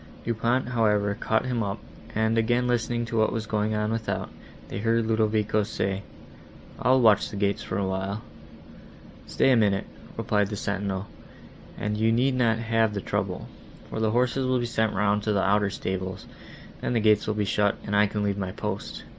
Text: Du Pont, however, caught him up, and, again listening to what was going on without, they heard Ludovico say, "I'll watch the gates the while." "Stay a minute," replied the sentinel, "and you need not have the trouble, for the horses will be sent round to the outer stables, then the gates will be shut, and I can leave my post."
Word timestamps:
Du 0.25 0.33
Pont, 0.33 0.69
however, 0.69 1.13
caught 1.13 1.45
him 1.45 1.61
up, 1.61 1.77
and, 2.15 2.35
again 2.35 2.65
listening 2.65 3.05
to 3.05 3.17
what 3.19 3.31
was 3.31 3.45
going 3.45 3.75
on 3.75 3.91
without, 3.91 4.31
they 4.67 4.79
heard 4.79 5.05
Ludovico 5.05 5.61
say, 5.61 6.01
"I'll 6.79 6.99
watch 6.99 7.29
the 7.29 7.35
gates 7.35 7.63
the 7.69 7.83
while." 7.83 8.23
"Stay 9.27 9.51
a 9.51 9.55
minute," 9.55 9.85
replied 10.17 10.47
the 10.47 10.55
sentinel, 10.55 11.05
"and 11.77 11.97
you 11.97 12.11
need 12.11 12.33
not 12.33 12.57
have 12.57 12.95
the 12.95 12.99
trouble, 13.01 13.47
for 13.91 13.99
the 13.99 14.09
horses 14.09 14.47
will 14.47 14.57
be 14.57 14.65
sent 14.65 14.95
round 14.95 15.21
to 15.21 15.33
the 15.33 15.43
outer 15.43 15.69
stables, 15.69 16.25
then 16.81 16.93
the 16.93 16.99
gates 16.99 17.27
will 17.27 17.35
be 17.35 17.45
shut, 17.45 17.75
and 17.85 17.95
I 17.95 18.07
can 18.07 18.23
leave 18.23 18.39
my 18.39 18.53
post." 18.53 19.03